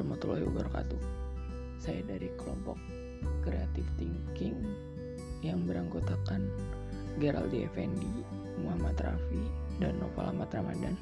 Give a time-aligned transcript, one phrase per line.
[0.00, 0.96] warahmatullahi wabarakatuh.
[1.76, 2.80] Saya dari kelompok
[3.44, 4.56] Creative Thinking
[5.44, 6.48] yang beranggotakan
[7.20, 8.08] Geraldi Effendi,
[8.64, 9.44] Muhammad Rafi,
[9.76, 10.96] dan Novel Ahmad Ramadan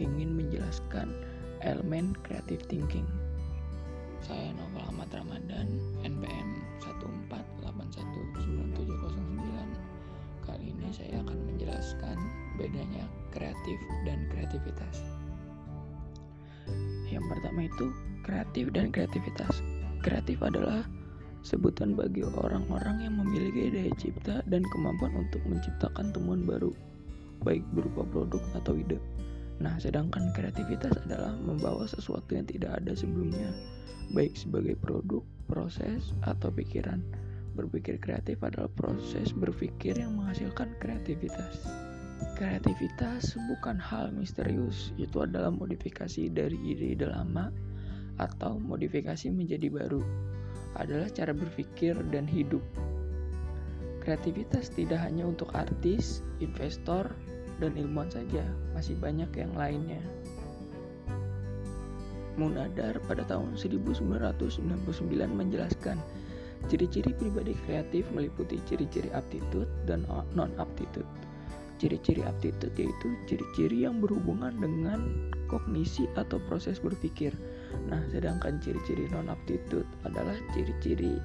[0.00, 1.12] ingin menjelaskan
[1.60, 3.04] elemen creative thinking.
[4.24, 5.68] Saya Novel Ahmad Ramadan,
[6.08, 6.48] NPM
[7.68, 10.48] 148197009.
[10.48, 12.16] Kali ini saya akan menjelaskan
[12.56, 13.76] bedanya kreatif
[14.08, 15.04] dan kreativitas.
[17.12, 17.92] Yang pertama itu
[18.28, 19.64] kreatif dan kreativitas.
[20.04, 20.84] Kreatif adalah
[21.40, 26.76] sebutan bagi orang-orang yang memiliki daya cipta dan kemampuan untuk menciptakan temuan baru,
[27.40, 29.00] baik berupa produk atau ide.
[29.64, 33.48] Nah, sedangkan kreativitas adalah membawa sesuatu yang tidak ada sebelumnya,
[34.12, 37.00] baik sebagai produk, proses, atau pikiran.
[37.58, 41.66] Berpikir kreatif adalah proses berpikir yang menghasilkan kreativitas.
[42.38, 47.50] Kreativitas bukan hal misterius, itu adalah modifikasi dari ide-ide lama
[48.18, 50.02] atau modifikasi menjadi baru.
[50.76, 52.62] Adalah cara berpikir dan hidup.
[54.04, 57.10] Kreativitas tidak hanya untuk artis, investor,
[57.58, 60.02] dan ilmuwan saja, masih banyak yang lainnya.
[62.38, 64.78] Munadar pada tahun 1999
[65.26, 65.98] menjelaskan
[66.70, 70.06] ciri-ciri pribadi kreatif meliputi ciri-ciri aptitude dan
[70.38, 71.06] non-aptitude.
[71.82, 77.34] Ciri-ciri aptitude yaitu ciri-ciri yang berhubungan dengan kognisi atau proses berpikir.
[77.88, 81.16] Nah, sedangkan ciri-ciri non-aptitude adalah ciri-ciri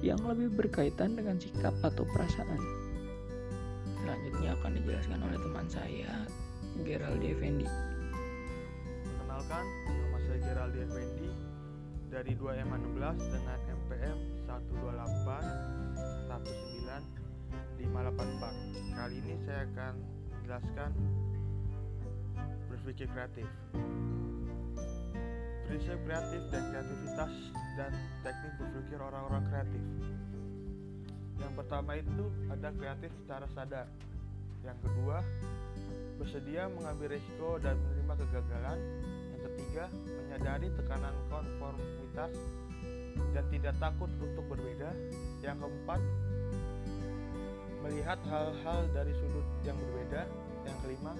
[0.00, 2.60] yang lebih berkaitan dengan sikap atau perasaan.
[4.00, 6.12] Selanjutnya akan dijelaskan oleh teman saya,
[6.84, 7.68] Geraldi Effendi.
[9.04, 11.28] Perkenalkan, nama saya Geraldi Effendi
[12.12, 15.66] dari 2M16 dengan MPM 128
[17.76, 18.96] 584.
[18.96, 19.94] Kali ini saya akan
[20.32, 20.90] menjelaskan
[22.72, 23.48] berpikir kreatif.
[25.66, 27.32] Prinsip kreatif dan kreativitas
[27.74, 27.90] dan
[28.22, 29.82] teknik berpikir orang-orang kreatif.
[31.42, 33.86] Yang pertama itu ada kreatif secara sadar.
[34.62, 35.20] Yang kedua,
[36.22, 38.78] bersedia mengambil risiko dan menerima kegagalan.
[39.34, 42.32] Yang ketiga, menyadari tekanan konformitas
[43.34, 44.90] dan tidak takut untuk berbeda.
[45.44, 46.00] Yang keempat,
[47.84, 50.24] melihat hal-hal dari sudut yang berbeda.
[50.66, 51.12] Yang kelima,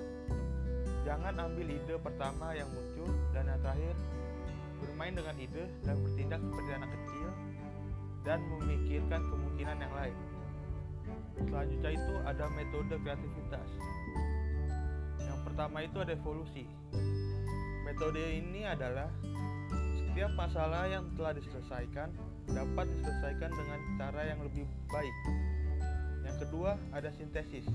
[1.04, 3.10] jangan ambil ide pertama yang muncul.
[3.30, 3.94] Dan yang terakhir,
[4.80, 7.28] bermain dengan ide dan bertindak seperti anak kecil
[8.26, 10.16] dan memikirkan kemungkinan yang lain.
[11.36, 13.68] Selanjutnya itu ada metode kreativitas.
[15.22, 16.64] Yang pertama itu ada evolusi.
[17.86, 19.06] Metode ini adalah
[19.94, 22.08] setiap masalah yang telah diselesaikan
[22.50, 25.16] dapat diselesaikan dengan cara yang lebih baik.
[26.26, 27.66] Yang kedua ada sintesis.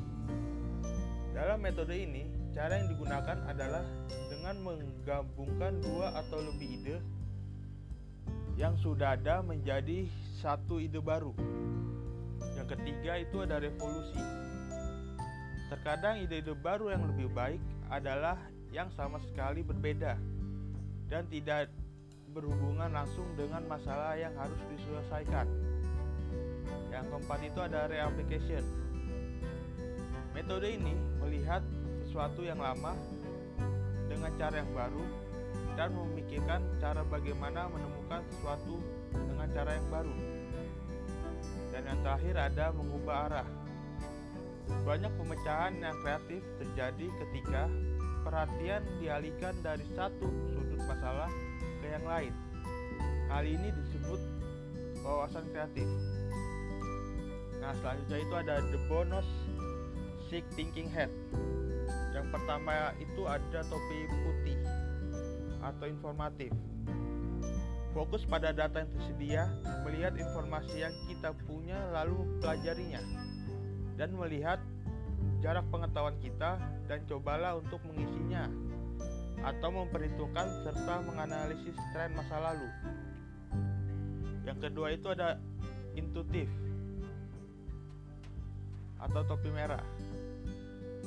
[1.32, 3.88] Dalam metode ini, cara yang digunakan adalah
[4.42, 6.98] dengan menggabungkan dua atau lebih ide
[8.58, 10.10] yang sudah ada menjadi
[10.42, 11.30] satu ide baru.
[12.58, 14.18] Yang ketiga itu ada revolusi.
[15.70, 17.62] Terkadang ide-ide baru yang lebih baik
[17.94, 18.34] adalah
[18.74, 20.18] yang sama sekali berbeda
[21.06, 21.70] dan tidak
[22.34, 25.46] berhubungan langsung dengan masalah yang harus diselesaikan.
[26.90, 28.66] Yang keempat itu ada reapplication.
[30.34, 31.62] Metode ini melihat
[32.10, 32.98] sesuatu yang lama
[34.12, 35.04] dengan cara yang baru
[35.80, 38.84] dan memikirkan cara bagaimana menemukan sesuatu
[39.16, 40.16] dengan cara yang baru.
[41.72, 43.48] Dan yang terakhir ada mengubah arah.
[44.84, 47.72] Banyak pemecahan yang kreatif terjadi ketika
[48.28, 51.32] perhatian dialihkan dari satu sudut masalah
[51.80, 52.34] ke yang lain.
[53.32, 54.20] Hal ini disebut
[55.02, 55.88] wawasan kreatif.
[57.64, 59.28] Nah, selanjutnya itu ada the bonus
[60.28, 61.10] sick thinking head.
[62.12, 64.60] Yang pertama itu ada topi putih
[65.64, 66.52] atau informatif.
[67.92, 69.44] Fokus pada data yang tersedia,
[69.84, 73.04] melihat informasi yang kita punya lalu pelajarinya
[74.00, 74.60] dan melihat
[75.44, 76.56] jarak pengetahuan kita
[76.88, 78.48] dan cobalah untuk mengisinya
[79.42, 82.70] atau memperhitungkan serta menganalisis tren masa lalu.
[84.48, 85.38] Yang kedua itu ada
[85.98, 86.48] intuitif
[89.02, 89.82] atau topi merah.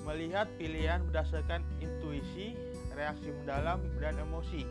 [0.04, 2.52] Melihat pilihan berdasarkan intuisi,
[2.92, 4.68] reaksi mendalam, dan emosi.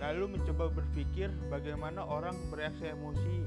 [0.00, 3.38] Lalu mencoba berpikir bagaimana orang bereaksi emosi.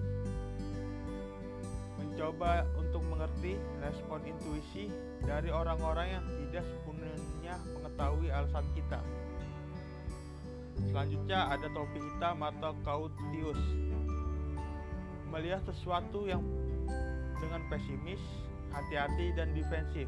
[1.97, 4.93] Mencoba untuk mengerti respon intuisi
[5.25, 9.01] dari orang-orang yang tidak sepenuhnya mengetahui alasan kita.
[10.91, 13.61] Selanjutnya ada topi hitam atau kautius.
[15.31, 16.43] Melihat sesuatu yang
[17.39, 18.21] dengan pesimis,
[18.69, 20.07] hati-hati dan defensif.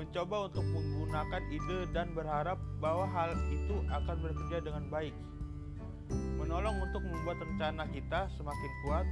[0.00, 5.12] Mencoba untuk menggunakan ide dan berharap bahwa hal itu akan bekerja dengan baik.
[6.40, 9.06] menolong untuk membuat rencana kita semakin kuat,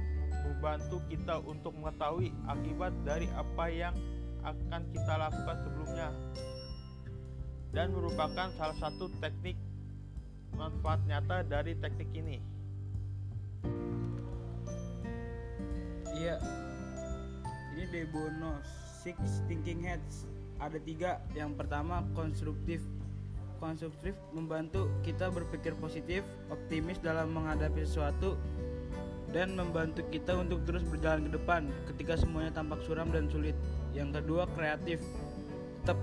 [0.49, 3.95] membantu kita untuk mengetahui akibat dari apa yang
[4.43, 6.09] akan kita lakukan sebelumnya,
[7.71, 9.55] dan merupakan salah satu teknik
[10.57, 12.41] manfaat nyata dari teknik ini.
[16.17, 16.35] Iya,
[17.77, 18.59] ini De Bono
[18.99, 21.23] Six Thinking Heads ada tiga.
[21.33, 22.83] Yang pertama konstruktif.
[23.59, 28.39] Konstruktif membantu kita berpikir positif, optimis dalam menghadapi sesuatu,
[29.35, 33.55] dan membantu kita untuk terus berjalan ke depan ketika semuanya tampak suram dan sulit.
[33.91, 35.03] Yang kedua kreatif.
[35.83, 35.99] Tetap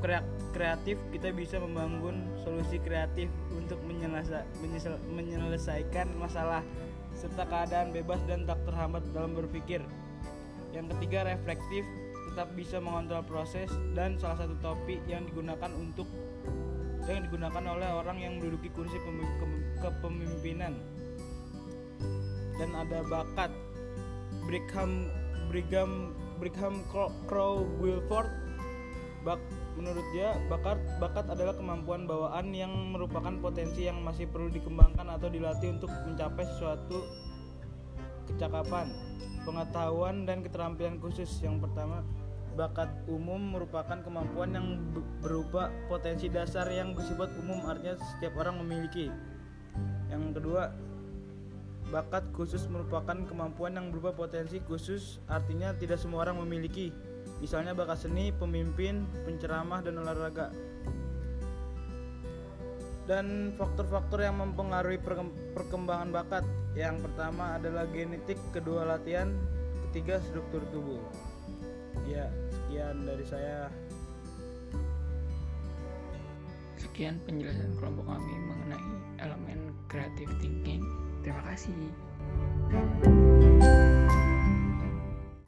[0.52, 3.80] kreatif, kita bisa membangun solusi kreatif untuk
[5.12, 6.64] menyelesaikan masalah
[7.16, 9.80] serta keadaan bebas dan tak terhambat dalam berpikir.
[10.76, 11.88] Yang ketiga reflektif,
[12.32, 16.08] tetap bisa mengontrol proses dan salah satu topik yang digunakan untuk
[17.06, 18.98] yang digunakan oleh orang yang menduduki kursi
[19.78, 20.74] kepemimpinan.
[22.56, 23.52] Dan ada bakat
[24.48, 25.06] Brigham
[25.52, 26.82] Brigham Brigham
[27.30, 28.26] Crow Wilford.
[29.22, 29.38] Bak
[29.76, 35.28] menurut dia bakat bakat adalah kemampuan bawaan yang merupakan potensi yang masih perlu dikembangkan atau
[35.28, 37.04] dilatih untuk mencapai sesuatu
[38.32, 39.05] kecakapan
[39.46, 42.02] pengetahuan dan keterampilan khusus yang pertama
[42.56, 44.80] bakat umum merupakan kemampuan yang
[45.20, 49.12] berupa potensi dasar yang bersifat umum artinya setiap orang memiliki.
[50.08, 50.72] Yang kedua,
[51.92, 56.90] bakat khusus merupakan kemampuan yang berupa potensi khusus artinya tidak semua orang memiliki.
[57.44, 60.48] Misalnya bakat seni, pemimpin, penceramah dan olahraga.
[63.06, 64.98] Dan faktor-faktor yang mempengaruhi
[65.54, 66.44] perkembangan bakat.
[66.74, 69.30] Yang pertama adalah genetik, kedua latihan,
[69.88, 71.00] ketiga struktur tubuh.
[72.10, 73.70] Ya, sekian dari saya.
[76.76, 78.90] Sekian penjelasan kelompok kami mengenai
[79.22, 80.82] elemen creative thinking.
[81.22, 81.72] Terima kasih.